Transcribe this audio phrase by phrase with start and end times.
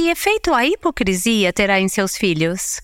[0.00, 2.80] que efeito a hipocrisia terá em seus filhos?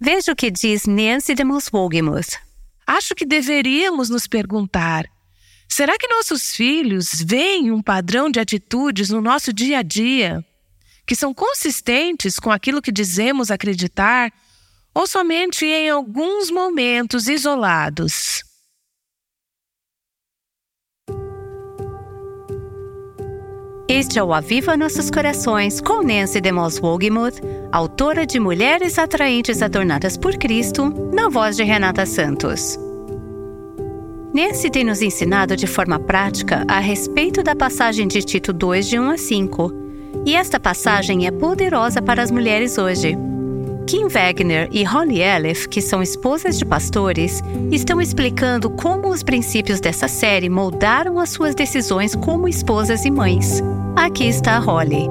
[0.00, 2.38] Veja o que diz Nancy de Moswogemuth.
[2.86, 5.04] Acho que deveríamos nos perguntar:
[5.68, 10.44] será que nossos filhos veem um padrão de atitudes no nosso dia a dia
[11.04, 14.32] que são consistentes com aquilo que dizemos acreditar
[14.94, 18.44] ou somente em alguns momentos isolados?
[23.90, 27.40] Este é o Aviva Nossos Corações com Nancy DeMoss Wogemuth,
[27.72, 32.78] autora de Mulheres Atraentes Adornadas por Cristo, na voz de Renata Santos.
[34.34, 38.98] Nancy tem nos ensinado de forma prática a respeito da passagem de Tito 2, de
[38.98, 39.72] 1 a 5.
[40.26, 43.16] E esta passagem é poderosa para as mulheres hoje.
[43.88, 47.40] Kim Wagner e Holly Elef, que são esposas de pastores,
[47.72, 53.62] estão explicando como os princípios dessa série moldaram as suas decisões como esposas e mães.
[53.96, 55.06] Aqui está a Holly.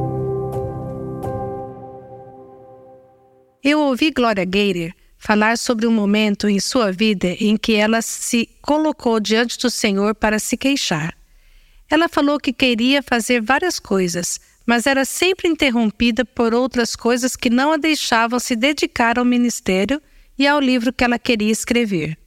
[3.64, 8.48] Eu ouvi Gloria Gaynor falar sobre um momento em sua vida em que ela se
[8.62, 11.18] colocou diante do Senhor para se queixar.
[11.90, 17.50] Ela falou que queria fazer várias coisas, mas era sempre interrompida por outras coisas que
[17.50, 20.02] não a deixavam se dedicar ao ministério
[20.38, 22.18] e ao livro que ela queria escrever.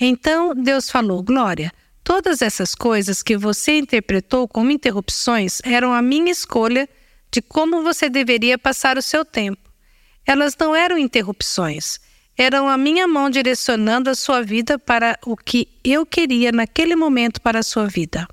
[0.00, 1.70] Então Deus falou: Glória,
[2.02, 6.88] todas essas coisas que você interpretou como interrupções eram a minha escolha
[7.30, 9.70] de como você deveria passar o seu tempo.
[10.24, 11.98] Elas não eram interrupções,
[12.38, 17.38] eram a minha mão direcionando a sua vida para o que eu queria naquele momento
[17.40, 18.26] para a sua vida.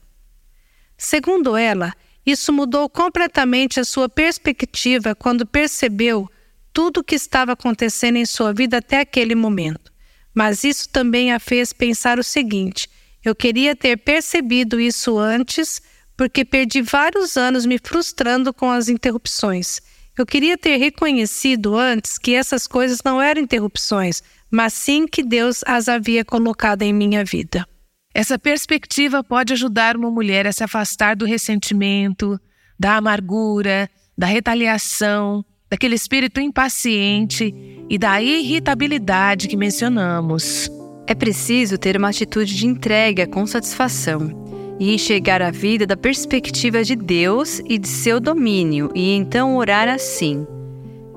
[0.98, 1.94] Segundo ela,
[2.26, 6.30] isso mudou completamente a sua perspectiva quando percebeu
[6.72, 9.92] tudo o que estava acontecendo em sua vida até aquele momento.
[10.34, 12.90] Mas isso também a fez pensar o seguinte:
[13.24, 15.82] eu queria ter percebido isso antes,
[16.18, 19.80] porque perdi vários anos me frustrando com as interrupções.
[20.18, 25.62] Eu queria ter reconhecido antes que essas coisas não eram interrupções, mas sim que Deus
[25.66, 27.68] as havia colocado em minha vida.
[28.14, 32.40] Essa perspectiva pode ajudar uma mulher a se afastar do ressentimento,
[32.80, 37.54] da amargura, da retaliação, daquele espírito impaciente
[37.90, 40.70] e da irritabilidade que mencionamos.
[41.08, 46.84] É preciso ter uma atitude de entrega com satisfação e enxergar a vida da perspectiva
[46.84, 50.46] de Deus e de seu domínio, e então orar assim: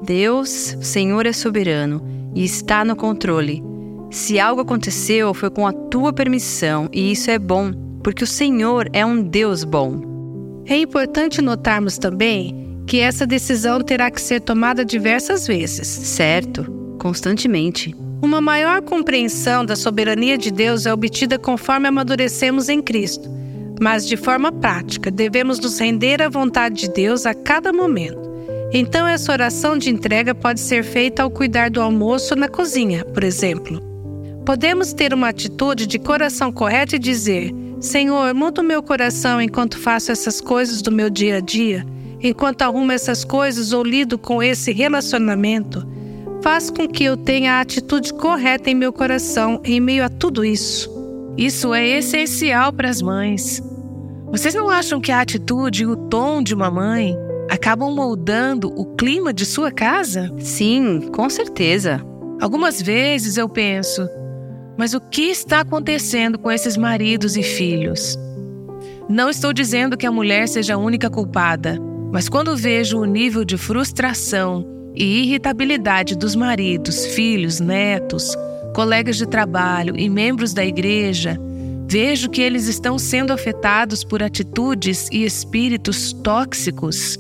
[0.02, 2.02] Deus, Senhor é soberano
[2.34, 3.75] e está no controle.
[4.10, 7.72] Se algo aconteceu, foi com a tua permissão, e isso é bom,
[8.02, 10.62] porque o Senhor é um Deus bom.
[10.66, 15.86] É importante notarmos também que essa decisão terá que ser tomada diversas vezes.
[15.86, 16.64] Certo,
[16.98, 17.94] constantemente.
[18.22, 23.28] Uma maior compreensão da soberania de Deus é obtida conforme amadurecemos em Cristo,
[23.80, 28.26] mas de forma prática, devemos nos render à vontade de Deus a cada momento.
[28.72, 33.22] Então, essa oração de entrega pode ser feita ao cuidar do almoço na cozinha, por
[33.22, 33.95] exemplo.
[34.46, 39.76] Podemos ter uma atitude de coração correto e dizer: Senhor, muda o meu coração enquanto
[39.76, 41.84] faço essas coisas do meu dia a dia,
[42.22, 45.84] enquanto arrumo essas coisas ou lido com esse relacionamento.
[46.42, 50.44] Faz com que eu tenha a atitude correta em meu coração em meio a tudo
[50.44, 50.88] isso.
[51.36, 53.60] Isso é essencial para as mães.
[54.30, 57.16] Vocês não acham que a atitude e o tom de uma mãe
[57.50, 60.32] acabam moldando o clima de sua casa?
[60.38, 62.00] Sim, com certeza.
[62.40, 64.06] Algumas vezes eu penso,
[64.76, 68.18] mas o que está acontecendo com esses maridos e filhos?
[69.08, 71.78] Não estou dizendo que a mulher seja a única culpada,
[72.12, 78.36] mas quando vejo o nível de frustração e irritabilidade dos maridos, filhos, netos,
[78.74, 81.38] colegas de trabalho e membros da igreja,
[81.88, 87.18] vejo que eles estão sendo afetados por atitudes e espíritos tóxicos.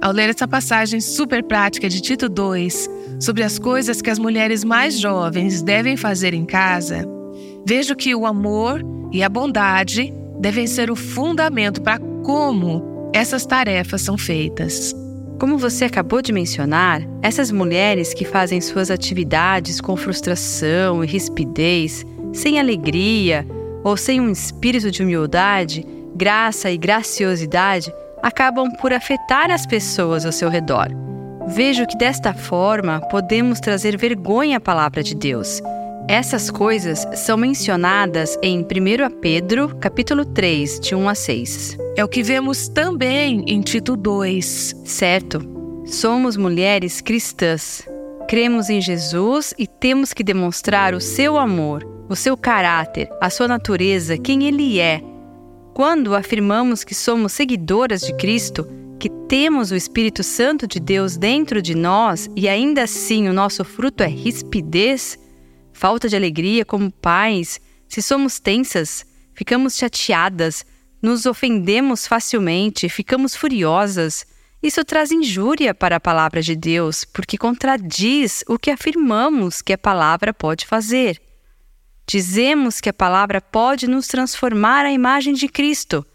[0.00, 2.88] Ao ler essa passagem super prática de Tito 2,
[3.24, 7.08] sobre as coisas que as mulheres mais jovens devem fazer em casa,
[7.66, 14.02] vejo que o amor e a bondade devem ser o fundamento para como essas tarefas
[14.02, 14.94] são feitas.
[15.40, 22.04] Como você acabou de mencionar, essas mulheres que fazem suas atividades com frustração e rispidez,
[22.32, 23.46] sem alegria
[23.82, 25.84] ou sem um espírito de humildade,
[26.14, 31.13] graça e graciosidade, acabam por afetar as pessoas ao seu redor
[31.46, 35.60] Vejo que desta forma podemos trazer vergonha à palavra de Deus.
[36.08, 41.78] Essas coisas são mencionadas em 1 Pedro, capítulo 3, de 1 a 6.
[41.96, 44.82] É o que vemos também em Tito 2.
[44.84, 45.40] Certo.
[45.86, 47.86] Somos mulheres cristãs.
[48.28, 53.46] Cremos em Jesus e temos que demonstrar o seu amor, o seu caráter, a sua
[53.46, 55.02] natureza, quem ele é.
[55.74, 58.66] Quando afirmamos que somos seguidoras de Cristo,
[59.04, 63.62] que temos o Espírito Santo de Deus dentro de nós e ainda assim o nosso
[63.62, 65.18] fruto é rispidez,
[65.74, 69.04] falta de alegria como pais, se somos tensas,
[69.34, 70.64] ficamos chateadas,
[71.02, 74.24] nos ofendemos facilmente, ficamos furiosas,
[74.62, 79.78] isso traz injúria para a palavra de Deus, porque contradiz o que afirmamos que a
[79.78, 81.20] palavra pode fazer.
[82.08, 86.06] Dizemos que a palavra pode nos transformar à imagem de Cristo,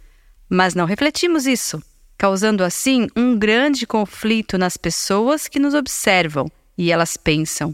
[0.50, 1.80] mas não refletimos isso,
[2.20, 7.74] causando assim um grande conflito nas pessoas que nos observam e elas pensam: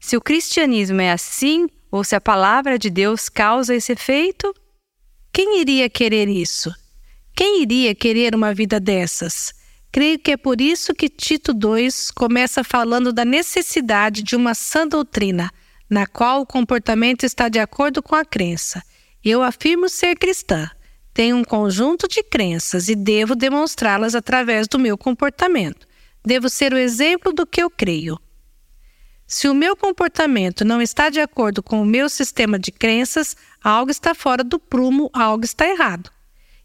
[0.00, 4.52] se o cristianismo é assim ou se a palavra de Deus causa esse efeito?
[5.32, 6.74] Quem iria querer isso?
[7.36, 9.54] Quem iria querer uma vida dessas?
[9.92, 14.86] Creio que é por isso que Tito II começa falando da necessidade de uma sã
[14.88, 15.50] doutrina,
[15.88, 18.82] na qual o comportamento está de acordo com a crença.
[19.24, 20.68] Eu afirmo ser cristã.
[21.18, 25.84] Tenho um conjunto de crenças e devo demonstrá-las através do meu comportamento.
[26.24, 28.16] Devo ser o exemplo do que eu creio.
[29.26, 33.90] Se o meu comportamento não está de acordo com o meu sistema de crenças, algo
[33.90, 36.08] está fora do prumo, algo está errado.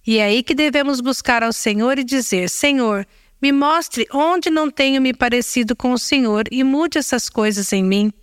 [0.06, 3.08] E é aí que devemos buscar ao Senhor e dizer: Senhor,
[3.42, 7.84] me mostre onde não tenho me parecido com o Senhor e mude essas coisas em
[7.84, 8.14] mim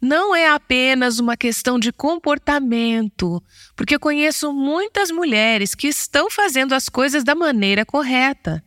[0.00, 3.42] não é apenas uma questão de comportamento,
[3.74, 8.62] porque conheço muitas mulheres que estão fazendo as coisas da maneira correta.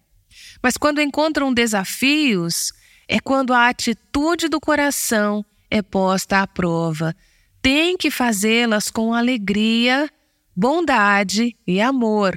[0.62, 2.74] Mas quando encontram desafios,
[3.08, 7.16] é quando a atitude do coração é posta à prova.
[7.62, 10.10] Tem que fazê-las com alegria,
[10.56, 12.36] bondade e amor.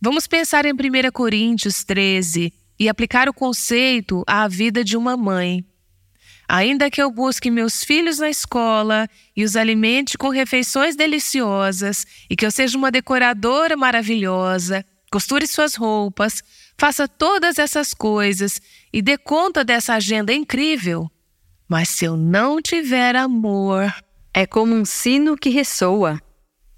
[0.00, 5.64] Vamos pensar em 1 Coríntios 13 e aplicar o conceito à vida de uma mãe.
[6.48, 12.36] Ainda que eu busque meus filhos na escola e os alimente com refeições deliciosas, e
[12.36, 16.42] que eu seja uma decoradora maravilhosa, costure suas roupas,
[16.78, 18.60] faça todas essas coisas
[18.92, 21.10] e dê conta dessa agenda incrível.
[21.68, 23.92] Mas se eu não tiver amor.
[24.32, 26.20] É como um sino que ressoa.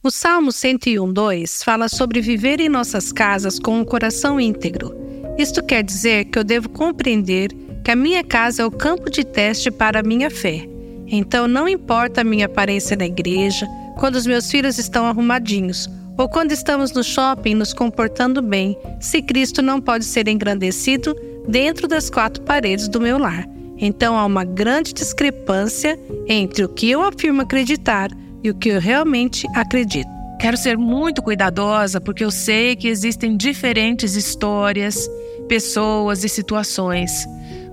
[0.01, 4.95] O Salmo 101,2 fala sobre viver em nossas casas com um coração íntegro.
[5.37, 7.51] Isto quer dizer que eu devo compreender
[7.83, 10.67] que a minha casa é o campo de teste para a minha fé.
[11.07, 13.67] Então não importa a minha aparência na igreja,
[13.99, 19.23] quando os meus filhos estão arrumadinhos, ou quando estamos no shopping nos comportando bem, se
[19.23, 21.17] Cristo não pode ser engrandecido
[21.49, 23.47] dentro das quatro paredes do meu lar.
[23.79, 28.11] Então há uma grande discrepância entre o que eu afirmo acreditar
[28.43, 30.09] e o que eu realmente acredito.
[30.41, 35.09] Quero ser muito cuidadosa porque eu sei que existem diferentes histórias,
[35.49, 37.27] pessoas e situações.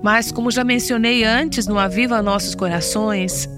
[0.06, 3.48] Mas, como já mencionei antes no Aviva Nossos Corações,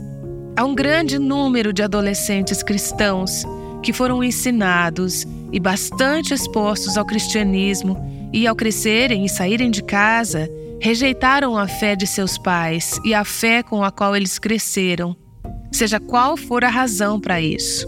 [0.56, 3.43] há um grande número de adolescentes cristãos
[3.83, 8.03] que foram ensinados e bastante expostos ao cristianismo
[8.33, 10.49] e, ao crescerem e saírem de casa,
[10.81, 15.15] rejeitaram a fé de seus pais e a fé com a qual eles cresceram,
[15.71, 17.87] seja qual for a razão para isso.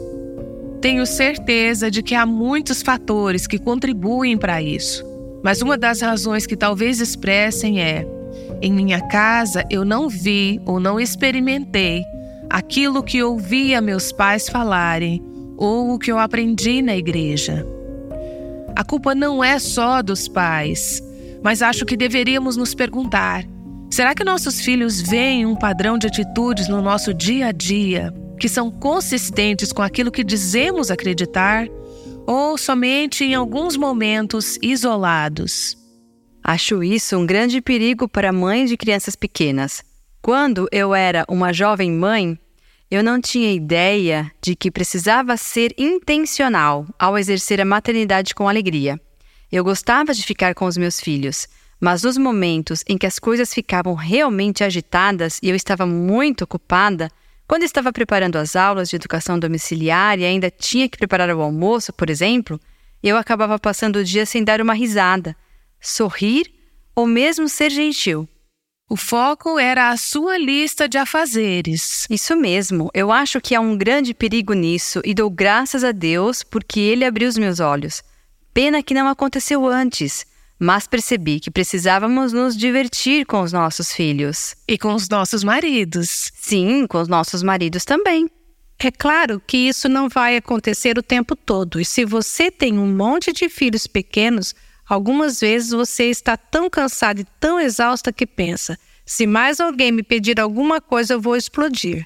[0.82, 5.02] Tenho certeza de que há muitos fatores que contribuem para isso,
[5.42, 8.19] mas uma das razões que talvez expressem é
[8.62, 12.04] em minha casa eu não vi ou não experimentei
[12.48, 15.22] aquilo que ouvia meus pais falarem
[15.56, 17.66] ou o que eu aprendi na igreja.
[18.74, 21.02] A culpa não é só dos pais,
[21.42, 23.44] mas acho que deveríamos nos perguntar:
[23.90, 28.48] será que nossos filhos veem um padrão de atitudes no nosso dia a dia que
[28.48, 31.68] são consistentes com aquilo que dizemos acreditar?
[32.26, 35.79] Ou somente em alguns momentos isolados?
[36.42, 39.82] Acho isso um grande perigo para mães de crianças pequenas.
[40.22, 42.38] Quando eu era uma jovem mãe,
[42.90, 48.98] eu não tinha ideia de que precisava ser intencional ao exercer a maternidade com alegria.
[49.52, 51.46] Eu gostava de ficar com os meus filhos,
[51.78, 57.10] mas nos momentos em que as coisas ficavam realmente agitadas e eu estava muito ocupada,
[57.46, 61.92] quando estava preparando as aulas de educação domiciliar e ainda tinha que preparar o almoço,
[61.92, 62.60] por exemplo,
[63.02, 65.36] eu acabava passando o dia sem dar uma risada
[65.80, 66.52] sorrir
[66.94, 68.28] ou mesmo ser gentil.
[68.88, 72.06] O foco era a sua lista de afazeres.
[72.10, 76.42] Isso mesmo, eu acho que há um grande perigo nisso e dou graças a Deus
[76.42, 78.02] porque Ele abriu os meus olhos.
[78.52, 80.26] Pena que não aconteceu antes,
[80.58, 84.56] mas percebi que precisávamos nos divertir com os nossos filhos.
[84.66, 86.32] E com os nossos maridos.
[86.34, 88.28] Sim, com os nossos maridos também.
[88.82, 92.86] É claro que isso não vai acontecer o tempo todo, e se você tem um
[92.86, 94.54] monte de filhos pequenos,
[94.90, 100.02] Algumas vezes você está tão cansada e tão exausta que pensa: se mais alguém me
[100.02, 102.04] pedir alguma coisa, eu vou explodir.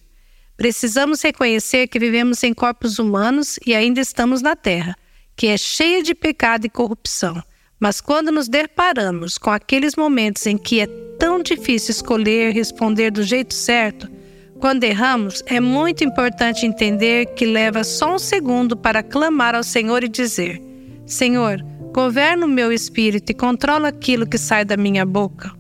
[0.54, 4.94] Precisamos reconhecer que vivemos em corpos humanos e ainda estamos na Terra,
[5.34, 7.42] que é cheia de pecado e corrupção.
[7.80, 10.86] Mas quando nos deparamos com aqueles momentos em que é
[11.18, 14.10] tão difícil escolher responder do jeito certo,
[14.60, 20.04] quando erramos, é muito importante entender que leva só um segundo para clamar ao Senhor
[20.04, 20.60] e dizer:
[21.06, 21.64] Senhor,
[21.94, 25.52] governa o meu espírito e controla aquilo que sai da minha boca.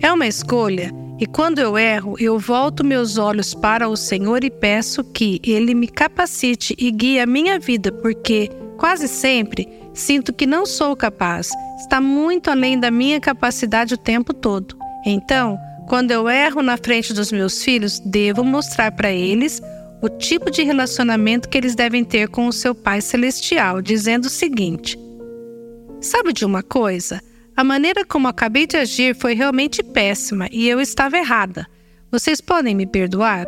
[0.00, 4.50] É uma escolha, e quando eu erro, eu volto meus olhos para o Senhor e
[4.50, 8.48] peço que Ele me capacite e guie a minha vida, porque,
[8.78, 14.32] quase sempre, sinto que não sou capaz, está muito além da minha capacidade o tempo
[14.32, 14.74] todo.
[15.04, 19.60] Então, quando eu erro na frente dos meus filhos, devo mostrar para eles
[20.00, 24.30] o tipo de relacionamento que eles devem ter com o seu Pai Celestial, dizendo o
[24.30, 24.96] seguinte:
[26.00, 27.20] Sabe de uma coisa?
[27.56, 31.66] A maneira como acabei de agir foi realmente péssima e eu estava errada.
[32.10, 33.46] Vocês podem me perdoar?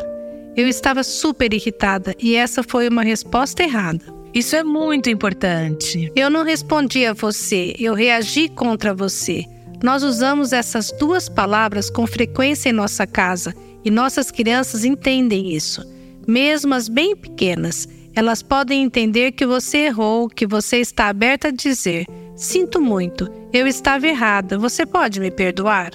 [0.56, 4.04] Eu estava super irritada e essa foi uma resposta errada.
[4.34, 6.10] Isso é muito importante.
[6.16, 9.44] Eu não respondi a você, eu reagi contra você.
[9.80, 13.54] Nós usamos essas duas palavras com frequência em nossa casa
[13.84, 15.84] e nossas crianças entendem isso.
[16.26, 21.52] Mesmo as bem pequenas, elas podem entender que você errou, que você está aberta a
[21.52, 25.92] dizer: Sinto muito, eu estava errada, você pode me perdoar?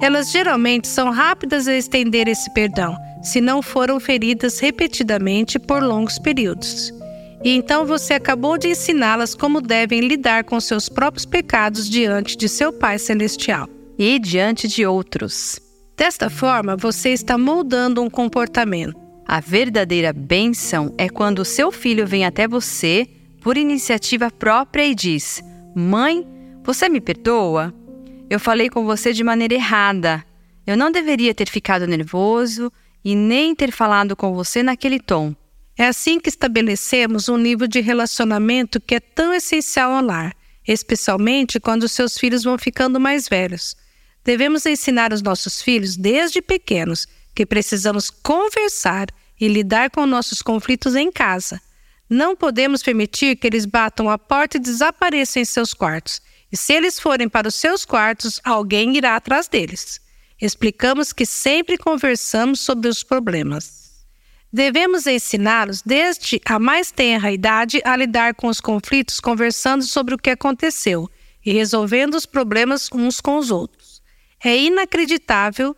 [0.00, 6.18] Elas geralmente são rápidas a estender esse perdão, se não foram feridas repetidamente por longos
[6.18, 6.92] períodos.
[7.42, 12.48] E então você acabou de ensiná-las como devem lidar com seus próprios pecados diante de
[12.48, 13.68] seu Pai Celestial.
[13.98, 15.58] E diante de outros.
[15.96, 19.05] Desta forma, você está moldando um comportamento.
[19.28, 23.08] A verdadeira bênção é quando o seu filho vem até você
[23.42, 25.42] por iniciativa própria e diz:
[25.74, 26.24] Mãe,
[26.62, 27.74] você me perdoa?
[28.30, 30.24] Eu falei com você de maneira errada.
[30.64, 32.72] Eu não deveria ter ficado nervoso
[33.04, 35.34] e nem ter falado com você naquele tom.
[35.76, 40.34] É assim que estabelecemos um nível de relacionamento que é tão essencial ao lar,
[40.66, 43.76] especialmente quando seus filhos vão ficando mais velhos.
[44.24, 47.06] Devemos ensinar os nossos filhos desde pequenos
[47.36, 51.60] que precisamos conversar e lidar com nossos conflitos em casa.
[52.08, 56.22] Não podemos permitir que eles batam a porta e desapareçam em seus quartos.
[56.50, 60.00] E se eles forem para os seus quartos, alguém irá atrás deles.
[60.40, 64.06] Explicamos que sempre conversamos sobre os problemas.
[64.50, 70.18] Devemos ensiná-los desde a mais tenra idade a lidar com os conflitos, conversando sobre o
[70.18, 71.10] que aconteceu
[71.44, 74.00] e resolvendo os problemas uns com os outros.
[74.42, 75.76] É inacreditável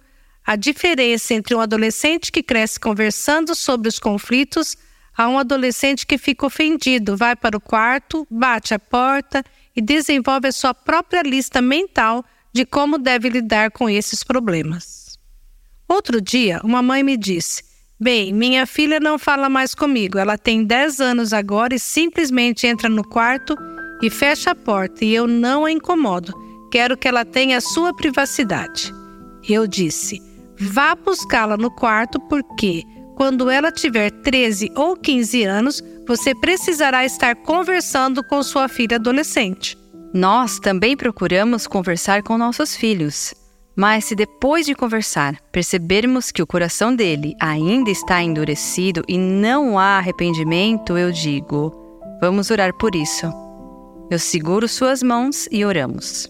[0.48, 4.78] a diferença entre um adolescente que cresce conversando sobre os conflitos
[5.14, 9.44] a um adolescente que fica ofendido, vai para o quarto, bate a porta
[9.76, 15.18] e desenvolve a sua própria lista mental de como deve lidar com esses problemas.
[15.86, 17.62] Outro dia, uma mãe me disse:
[18.00, 20.16] Bem, minha filha não fala mais comigo.
[20.16, 23.54] Ela tem 10 anos agora e simplesmente entra no quarto
[24.02, 26.32] e fecha a porta e eu não a incomodo.
[26.72, 28.94] Quero que ela tenha a sua privacidade.
[29.46, 30.26] Eu disse:
[30.60, 32.84] vá buscá-la no quarto porque,
[33.16, 39.76] quando ela tiver 13 ou 15 anos, você precisará estar conversando com sua filha adolescente.
[40.14, 43.34] Nós também procuramos conversar com nossos filhos.
[43.76, 49.78] Mas se depois de conversar percebermos que o coração dele ainda está endurecido e não
[49.78, 51.72] há arrependimento, eu digo:
[52.20, 53.26] vamos orar por isso.
[54.10, 56.28] Eu seguro suas mãos e oramos.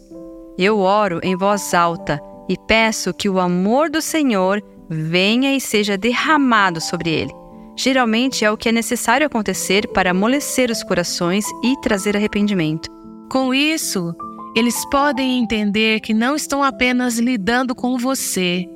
[0.59, 5.99] Eu oro em voz alta e peço que o amor do Senhor venha e seja
[5.99, 7.33] derramado sobre ele.
[7.77, 12.91] Geralmente é o que é necessário acontecer para amolecer os corações e trazer arrependimento.
[13.31, 14.15] Com isso,
[14.57, 18.67] eles podem entender que não estão apenas lidando com você,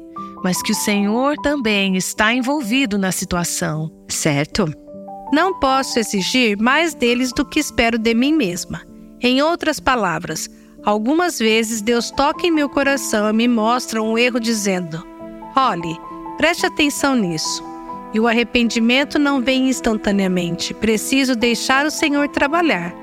[0.44, 3.90] mas que o Senhor também está envolvido na situação.
[4.08, 4.66] Certo?
[5.32, 8.82] Não posso exigir mais deles do que espero de mim mesma.
[9.20, 10.48] Em outras palavras,
[10.84, 15.04] algumas vezes Deus toca em meu coração e me mostra um erro dizendo:
[15.56, 15.98] Olhe,
[16.36, 17.62] preste atenção nisso.
[18.14, 20.74] E o arrependimento não vem instantaneamente.
[20.74, 22.94] Preciso deixar o Senhor trabalhar.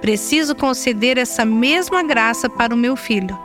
[0.00, 3.38] Preciso conceder essa mesma graça para o meu filho.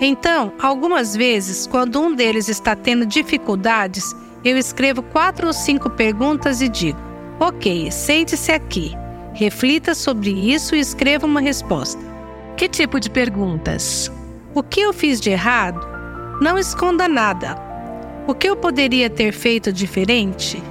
[0.00, 6.60] Então, algumas vezes, quando um deles está tendo dificuldades, eu escrevo quatro ou cinco perguntas
[6.60, 6.98] e digo:
[7.38, 8.92] Ok, sente-se aqui.
[9.34, 12.11] Reflita sobre isso e escreva uma resposta.
[12.56, 14.10] Que tipo de perguntas?
[14.54, 15.80] O que eu fiz de errado?
[16.40, 17.56] Não esconda nada.
[18.26, 20.62] O que eu poderia ter feito diferente?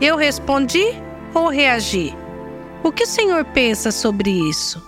[0.00, 0.84] Eu respondi
[1.34, 2.14] ou reagi?
[2.84, 4.80] O que o Senhor pensa sobre isso?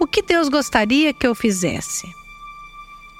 [0.00, 2.06] O que Deus gostaria que eu fizesse?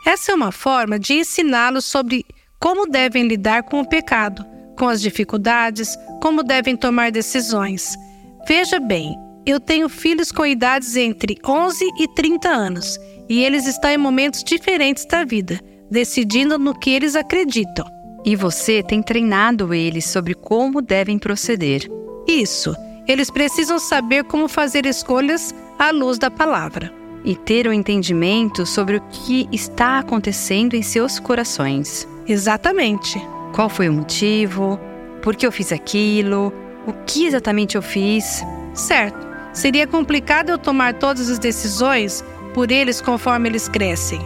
[0.05, 2.27] Essa é uma forma de ensiná-los sobre
[2.59, 4.45] como devem lidar com o pecado,
[4.77, 7.95] com as dificuldades, como devem tomar decisões.
[8.47, 9.15] Veja bem,
[9.47, 12.99] Eu tenho filhos com idades entre 11 e 30 anos,
[13.29, 15.61] e eles estão em momentos diferentes da vida,
[15.91, 17.85] decidindo no que eles acreditam.
[18.25, 21.87] E você tem treinado eles sobre como devem proceder.
[22.27, 22.75] Isso.
[23.07, 26.91] Eles precisam saber como fazer escolhas à luz da palavra.
[27.23, 32.09] E ter um entendimento sobre o que está acontecendo em seus corações.
[32.27, 33.21] Exatamente.
[33.53, 34.81] Qual foi o motivo?
[35.21, 36.51] Por que eu fiz aquilo?
[36.87, 38.43] O que exatamente eu fiz?
[38.75, 39.34] Certo.
[39.55, 44.21] Seria complicado eu tomar todas as decisões por eles conforme eles crescem.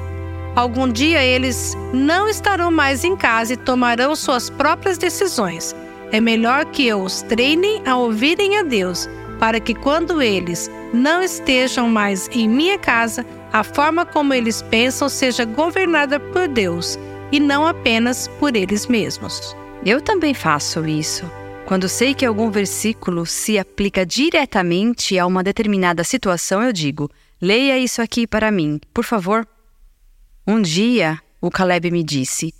[0.56, 5.76] Algum dia eles não estarão mais em casa e tomarão suas próprias decisões.
[6.10, 9.08] É melhor que eu os treine a ouvirem a Deus,
[9.38, 15.08] para que quando eles não estejam mais em minha casa, a forma como eles pensam
[15.08, 16.98] seja governada por Deus
[17.30, 19.54] e não apenas por eles mesmos.
[19.84, 21.30] Eu também faço isso.
[21.68, 27.78] Quando sei que algum versículo se aplica diretamente a uma determinada situação, eu digo: leia
[27.78, 29.46] isso aqui para mim, por favor.
[30.46, 32.54] Um dia, o Caleb me disse: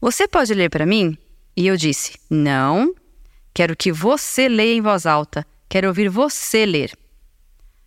[0.00, 1.14] Você pode ler para mim?
[1.54, 2.94] E eu disse: Não,
[3.52, 6.96] quero que você leia em voz alta, quero ouvir você ler.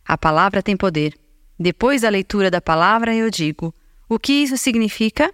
[0.06, 1.18] A palavra tem poder.
[1.60, 3.74] Depois da leitura da palavra, eu digo:
[4.08, 5.34] O que isso significa?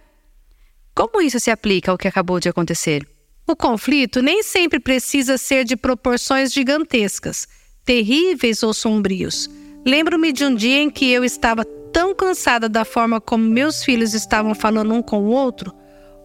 [0.94, 3.06] Como isso se aplica ao que acabou de acontecer?
[3.46, 7.46] O conflito nem sempre precisa ser de proporções gigantescas,
[7.84, 9.50] terríveis ou sombrios.
[9.84, 14.14] Lembro-me de um dia em que eu estava tão cansada da forma como meus filhos
[14.14, 15.72] estavam falando um com o outro,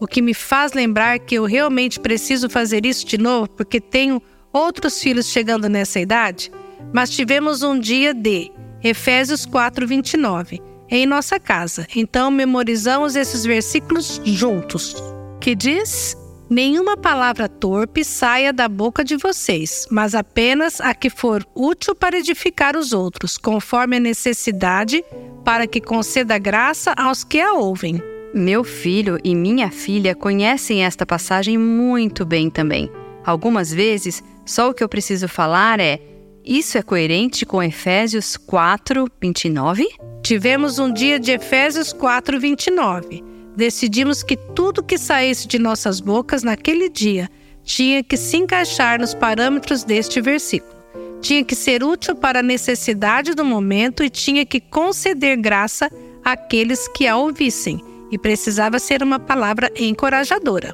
[0.00, 4.20] o que me faz lembrar que eu realmente preciso fazer isso de novo porque tenho
[4.50, 6.50] outros filhos chegando nessa idade.
[6.92, 8.50] Mas tivemos um dia de
[8.82, 10.60] Efésios 4:29
[10.90, 11.86] em nossa casa.
[11.94, 14.96] Então memorizamos esses versículos juntos.
[15.38, 16.16] Que diz:
[16.50, 22.18] Nenhuma palavra torpe saia da boca de vocês, mas apenas a que for útil para
[22.18, 25.04] edificar os outros, conforme a necessidade,
[25.44, 28.02] para que conceda graça aos que a ouvem.
[28.34, 32.90] Meu filho e minha filha conhecem esta passagem muito bem também.
[33.24, 36.00] Algumas vezes, só o que eu preciso falar é:
[36.44, 39.86] isso é coerente com Efésios 4, 29?
[40.20, 43.29] Tivemos um dia de Efésios 4, 29
[43.60, 47.28] decidimos que tudo que saísse de nossas bocas naquele dia
[47.62, 50.80] tinha que se encaixar nos parâmetros deste versículo.
[51.20, 55.90] Tinha que ser útil para a necessidade do momento e tinha que conceder graça
[56.24, 60.72] àqueles que a ouvissem, e precisava ser uma palavra encorajadora.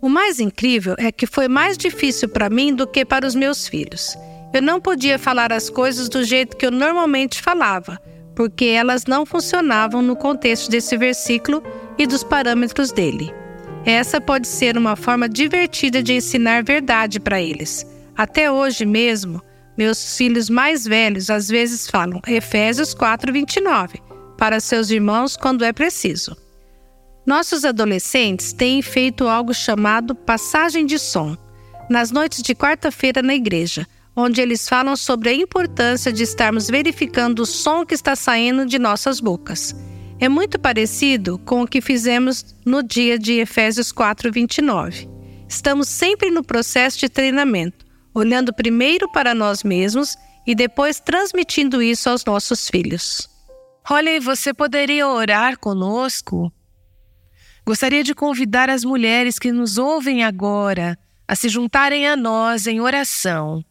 [0.00, 3.66] O mais incrível é que foi mais difícil para mim do que para os meus
[3.66, 4.16] filhos.
[4.52, 8.00] Eu não podia falar as coisas do jeito que eu normalmente falava
[8.34, 11.62] porque elas não funcionavam no contexto desse versículo
[11.98, 13.32] e dos parâmetros dele.
[13.84, 17.86] Essa pode ser uma forma divertida de ensinar verdade para eles.
[18.16, 19.42] Até hoje mesmo,
[19.76, 24.00] meus filhos mais velhos às vezes falam Efésios 4:29
[24.38, 26.36] para seus irmãos quando é preciso.
[27.26, 31.36] Nossos adolescentes têm feito algo chamado passagem de som.
[31.88, 33.86] Nas noites de quarta-feira na igreja,
[34.16, 38.78] onde eles falam sobre a importância de estarmos verificando o som que está saindo de
[38.78, 39.74] nossas bocas.
[40.20, 45.08] É muito parecido com o que fizemos no dia de Efésios 4:29.
[45.48, 52.08] Estamos sempre no processo de treinamento, olhando primeiro para nós mesmos e depois transmitindo isso
[52.08, 53.28] aos nossos filhos.
[53.88, 56.50] Olha, você poderia orar conosco?
[57.66, 62.80] Gostaria de convidar as mulheres que nos ouvem agora a se juntarem a nós em
[62.80, 63.64] oração.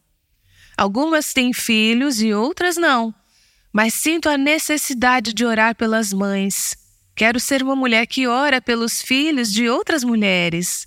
[0.76, 3.14] Algumas têm filhos e outras não,
[3.72, 6.76] mas sinto a necessidade de orar pelas mães.
[7.14, 10.86] Quero ser uma mulher que ora pelos filhos de outras mulheres.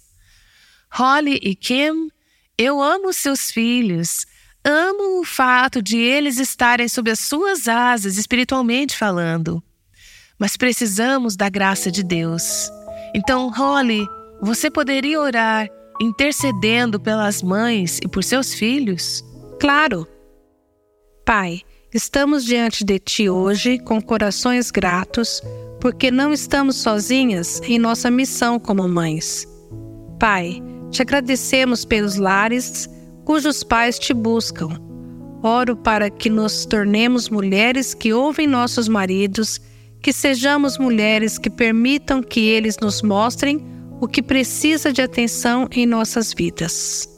[0.92, 2.10] Holly e Kim,
[2.58, 4.26] eu amo seus filhos.
[4.64, 9.64] Amo o fato de eles estarem sob as suas asas, espiritualmente falando.
[10.38, 12.70] Mas precisamos da graça de Deus.
[13.16, 14.06] Então, Holly,
[14.42, 15.70] você poderia orar
[16.02, 19.24] intercedendo pelas mães e por seus filhos?
[19.60, 20.08] Claro.
[21.26, 25.42] Pai, estamos diante de Ti hoje com corações gratos,
[25.82, 29.48] porque não estamos sozinhas em nossa missão como mães.
[30.20, 32.88] Pai, te agradecemos pelos lares
[33.26, 34.70] cujos pais te buscam.
[35.42, 39.60] Oro para que nos tornemos mulheres que ouvem nossos maridos,
[40.02, 43.66] que sejamos mulheres que permitam que eles nos mostrem
[44.00, 47.10] o que precisa de atenção em nossas vidas.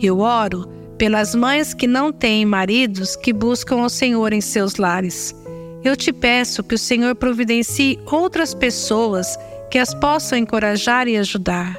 [0.00, 5.34] Eu oro pelas mães que não têm maridos que buscam o Senhor em seus lares.
[5.82, 9.36] Eu te peço que o Senhor providencie outras pessoas
[9.68, 11.76] que as possam encorajar e ajudar.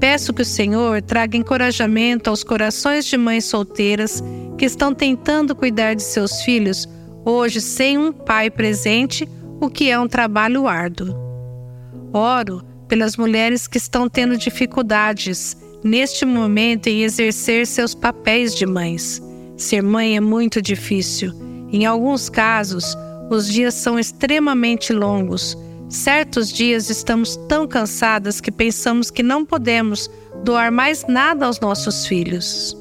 [0.00, 4.24] Peço que o Senhor traga encorajamento aos corações de mães solteiras
[4.56, 6.88] que estão tentando cuidar de seus filhos
[7.26, 9.28] hoje sem um pai presente,
[9.60, 11.14] o que é um trabalho árduo.
[12.10, 19.22] Oro pelas mulheres que estão tendo dificuldades neste momento em exercer seus papéis de mães.
[19.54, 21.30] Ser mãe é muito difícil.
[21.70, 22.96] Em alguns casos,
[23.30, 25.56] os dias são extremamente longos.
[25.90, 30.10] Certos dias estamos tão cansadas que pensamos que não podemos
[30.42, 32.76] doar mais nada aos nossos filhos.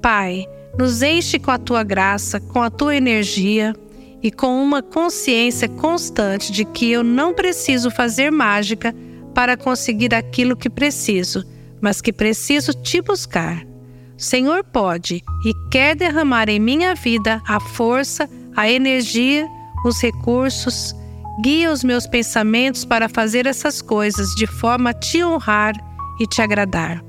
[0.00, 0.46] Pai,
[0.78, 3.74] nos enche com a tua graça, com a tua energia
[4.22, 8.94] e com uma consciência constante de que eu não preciso fazer mágica
[9.34, 11.44] para conseguir aquilo que preciso,
[11.86, 13.64] mas que preciso te buscar.
[14.16, 19.46] Senhor pode e quer derramar em minha vida a força, a energia,
[19.84, 20.92] os recursos.
[21.44, 25.74] Guia os meus pensamentos para fazer essas coisas de forma a te honrar
[26.18, 27.04] e te agradar.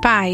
[0.00, 0.32] Pai,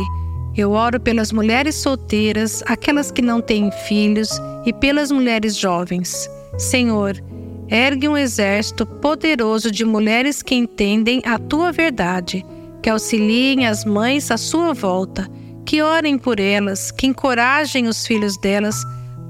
[0.55, 6.29] eu oro pelas mulheres solteiras, aquelas que não têm filhos e pelas mulheres jovens.
[6.59, 7.17] Senhor,
[7.71, 12.45] ergue um exército poderoso de mulheres que entendem a tua verdade,
[12.85, 15.27] que auxiliem as mães à sua volta,
[15.65, 18.77] que orem por elas, que encorajem os filhos delas,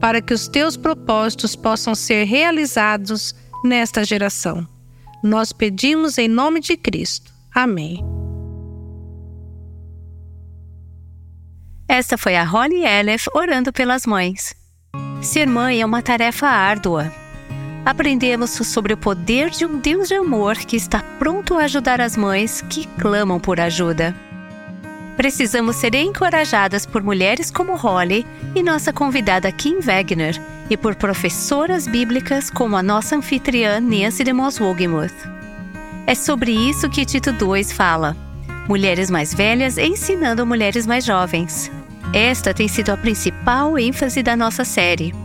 [0.00, 3.32] para que os teus propósitos possam ser realizados
[3.64, 4.66] nesta geração.
[5.22, 7.32] Nós pedimos em nome de Cristo.
[7.54, 8.04] Amém.
[11.86, 14.52] Esta foi a Holly Elef orando pelas mães.
[15.22, 17.23] Ser mãe é uma tarefa árdua.
[17.84, 22.16] Aprendemos sobre o poder de um Deus de amor que está pronto a ajudar as
[22.16, 24.14] mães que clamam por ajuda.
[25.18, 31.86] Precisamos ser encorajadas por mulheres como Holly e nossa convidada Kim Wagner e por professoras
[31.86, 35.14] bíblicas como a nossa anfitriã Nancy de Moss Wogemuth.
[36.06, 38.16] É sobre isso que Tito 2 fala
[38.66, 41.70] mulheres mais velhas ensinando mulheres mais jovens.
[42.14, 45.23] Esta tem sido a principal ênfase da nossa série.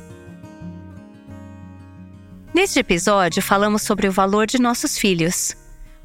[2.52, 5.56] Neste episódio, falamos sobre o valor de nossos filhos.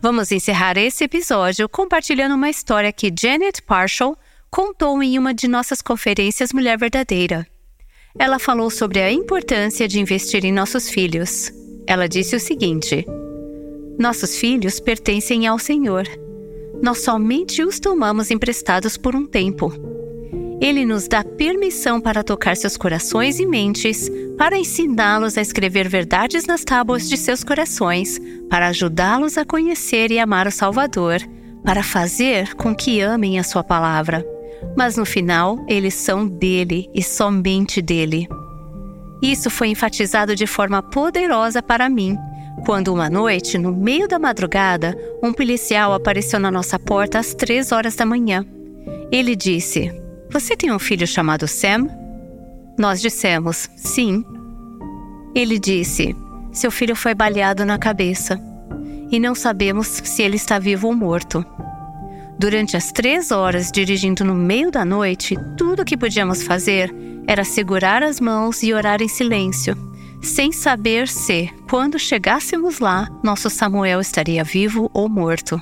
[0.02, 4.18] Vamos encerrar esse episódio compartilhando uma história que Janet Parshall
[4.50, 7.46] contou em uma de nossas conferências Mulher Verdadeira.
[8.18, 11.52] Ela falou sobre a importância de investir em nossos filhos.
[11.86, 13.06] Ela disse o seguinte:
[14.00, 16.08] Nossos filhos pertencem ao Senhor.
[16.82, 19.74] Nós somente os tomamos emprestados por um tempo.
[20.60, 26.46] Ele nos dá permissão para tocar seus corações e mentes, para ensiná-los a escrever verdades
[26.46, 31.20] nas tábuas de seus corações, para ajudá-los a conhecer e amar o Salvador,
[31.64, 34.26] para fazer com que amem a Sua palavra.
[34.76, 38.28] Mas no final, eles são dele e somente dele.
[39.22, 42.18] Isso foi enfatizado de forma poderosa para mim,
[42.66, 47.72] quando uma noite, no meio da madrugada, um policial apareceu na nossa porta às três
[47.72, 48.46] horas da manhã.
[49.12, 49.92] Ele disse:
[50.30, 51.88] Você tem um filho chamado Sam?
[52.78, 54.24] Nós dissemos: Sim.
[55.34, 56.16] Ele disse:
[56.52, 58.40] Seu filho foi baleado na cabeça
[59.12, 61.46] e não sabemos se ele está vivo ou morto.
[62.40, 66.94] Durante as três horas dirigindo no meio da noite, tudo o que podíamos fazer
[67.26, 69.76] era segurar as mãos e orar em silêncio,
[70.22, 75.62] sem saber se, quando chegássemos lá, nosso Samuel estaria vivo ou morto.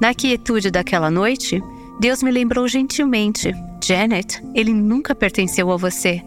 [0.00, 1.62] Na quietude daquela noite,
[2.00, 3.52] Deus me lembrou gentilmente:
[3.84, 6.22] Janet, ele nunca pertenceu a você.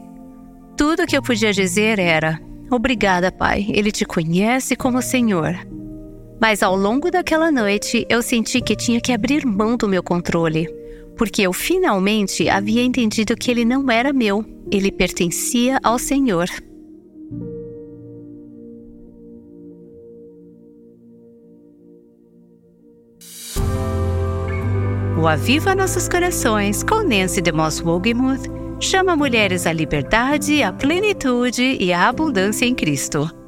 [0.78, 5.56] Tudo o que eu podia dizer era: Obrigada, Pai, ele te conhece como Senhor.
[6.40, 10.68] Mas ao longo daquela noite, eu senti que tinha que abrir mão do meu controle,
[11.18, 16.50] porque eu finalmente havia entendido que ele não era meu, ele pertencia ao Senhor.
[25.24, 28.42] O Aviva Nossos Corações, com Nancy DeMoss Wogemuth,
[28.78, 33.43] chama mulheres à liberdade, à plenitude e à abundância em Cristo.